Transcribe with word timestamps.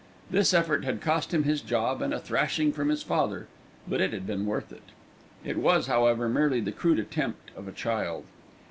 This 0.31 0.51
effort 0.51 0.83
had 0.83 0.99
cost 0.99 1.31
him 1.31 1.43
his 1.43 1.61
job 1.61 2.01
and 2.01 2.11
a 2.11 2.17
thrashing 2.19 2.73
from 2.73 2.89
his 2.89 3.03
father, 3.03 3.45
but 3.87 4.01
it 4.01 4.11
had 4.13 4.25
been 4.25 4.47
worth 4.47 4.71
it. 4.73 4.89
It 5.45 5.57
was, 5.57 5.85
however, 5.85 6.27
merely 6.27 6.59
the 6.59 6.71
crude 6.71 6.97
attempt 6.97 7.51
of 7.55 7.67
a 7.67 7.71
child. 7.71 8.23